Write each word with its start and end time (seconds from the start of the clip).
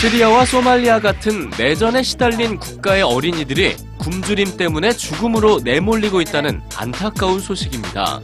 시리아와 0.00 0.44
소말리아 0.44 1.00
같은 1.00 1.50
내전에 1.58 2.04
시달린 2.04 2.56
국가의 2.58 3.02
어린이들이 3.02 3.76
굶주림 3.98 4.56
때문에 4.56 4.92
죽음으로 4.92 5.60
내몰리고 5.64 6.20
있다는 6.20 6.60
안타까운 6.76 7.40
소식입니다. 7.40 8.20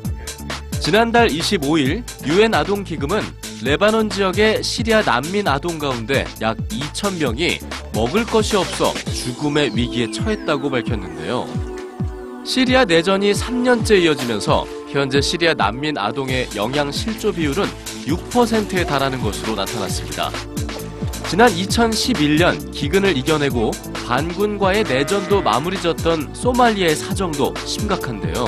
지난달 0.80 1.28
25일 1.28 2.04
유엔 2.26 2.54
아동 2.54 2.84
기금은 2.84 3.20
레바논 3.64 4.08
지역의 4.08 4.62
시리아 4.62 5.02
난민 5.02 5.48
아동 5.48 5.78
가운데 5.78 6.24
약 6.42 6.56
2천 6.68 7.18
명이 7.18 7.58
먹을 7.92 8.24
것이 8.24 8.56
없어 8.56 8.94
죽음의 8.94 9.74
위기에 9.74 10.10
처했다고 10.10 10.70
밝혔는데요. 10.70 11.48
시리아 12.44 12.84
내전이 12.84 13.32
3년째 13.32 14.02
이어지면서 14.02 14.66
현재 15.00 15.20
시리아 15.20 15.54
난민 15.54 15.98
아동의 15.98 16.50
영양 16.54 16.92
실조 16.92 17.32
비율은 17.32 17.64
6%에 18.06 18.84
달하는 18.84 19.20
것으로 19.20 19.56
나타났습니다. 19.56 20.30
지난 21.28 21.50
2011년 21.50 22.70
기근을 22.70 23.16
이겨내고 23.16 23.72
반군과의 24.06 24.84
내전도 24.84 25.42
마무리 25.42 25.80
졌던 25.80 26.32
소말리아의 26.32 26.94
사정도 26.94 27.52
심각한데요. 27.66 28.46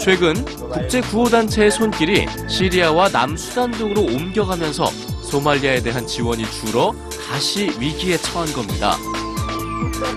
최근 0.00 0.34
국제 0.44 1.00
구호단체의 1.02 1.70
손길이 1.70 2.26
시리아와 2.48 3.10
남수단 3.10 3.70
등으로 3.70 4.02
옮겨가면서 4.02 4.86
소말리아에 5.22 5.82
대한 5.82 6.04
지원이 6.04 6.50
줄어 6.50 6.92
다시 7.28 7.70
위기에 7.78 8.16
처한 8.16 8.52
겁니다. 8.52 8.96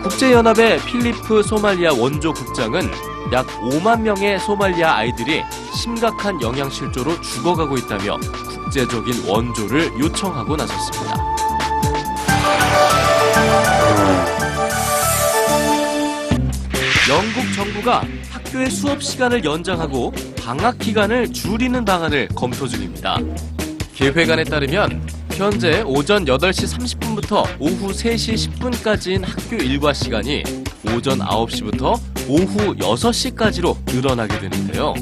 국제연합의 0.03 0.79
필리프 0.85 1.43
소말리아 1.43 1.93
원조 1.93 2.33
국장은 2.33 2.89
약 3.31 3.47
5만 3.61 4.01
명의 4.01 4.39
소말리아 4.39 4.97
아이들이 4.97 5.43
심각한 5.75 6.41
영양실조로 6.41 7.21
죽어가고 7.21 7.77
있다며 7.77 8.17
국제적인 8.47 9.27
원조를 9.27 9.91
요청하고 9.99 10.55
나섰습니다. 10.55 11.33
영국 17.09 17.53
정부가 17.53 18.03
학교의 18.31 18.69
수업 18.69 19.03
시간을 19.03 19.43
연장하고 19.43 20.13
방학 20.43 20.79
기간을 20.79 21.31
줄이는 21.31 21.85
방안을 21.85 22.29
검토 22.35 22.67
중입니다. 22.67 23.19
계획안에 23.93 24.43
따르면 24.43 25.22
현재 25.35 25.81
오전 25.81 26.25
8시 26.25 26.77
30분부터 26.77 27.43
오후 27.59 27.91
3시 27.91 28.59
10분까지인 28.59 29.25
학교 29.25 29.55
일과 29.55 29.91
시간이 29.91 30.43
오전 30.95 31.19
9시부터 31.19 31.99
오후 32.27 32.75
6시까지로 32.75 33.75
늘어나게 33.87 34.39
되는데요. 34.39 34.93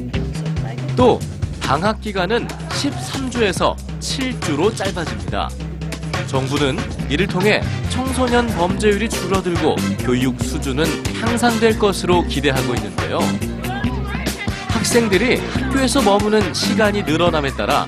또 0.95 1.19
방학 1.59 1.99
기간은 1.99 2.47
13주에서 2.47 3.75
7주로 3.99 4.73
짧아집니다. 4.75 5.49
정부는 6.27 6.77
이를 7.09 7.27
통해 7.27 7.61
청소년 7.89 8.47
범죄율이 8.47 9.09
줄어들고 9.09 9.75
교육 9.99 10.41
수준은 10.41 10.85
향상될 11.19 11.77
것으로 11.77 12.23
기대하고 12.23 12.73
있는데요. 12.75 13.19
학생들이 14.69 15.35
학교에서 15.35 16.01
머무는 16.01 16.53
시간이 16.53 17.03
늘어남에 17.03 17.51
따라 17.51 17.87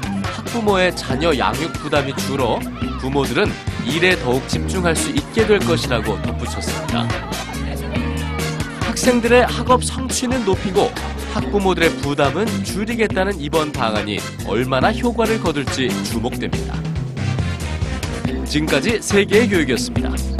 학부모의 0.53 0.95
자녀 0.95 1.35
양육 1.35 1.73
부담이 1.73 2.15
줄어 2.15 2.59
부모들은 3.01 3.51
일에 3.87 4.15
더욱 4.17 4.47
집중할 4.47 4.95
수 4.95 5.09
있게 5.09 5.47
될 5.47 5.57
것이라고 5.59 6.21
덧붙였습니다. 6.21 7.07
학생들의 8.81 9.47
학업 9.47 9.83
성취는 9.83 10.45
높이고 10.45 10.91
학부모들의 11.33 11.89
부담은 11.97 12.45
줄이겠다는 12.63 13.39
이번 13.39 13.71
방안이 13.71 14.19
얼마나 14.47 14.91
효과를 14.91 15.39
거둘지 15.41 15.89
주목됩니다. 16.03 16.75
지금까지 18.45 19.01
세계의 19.01 19.49
교육이었습니다. 19.49 20.32